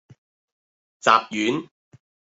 [0.99, 1.69] 雜丸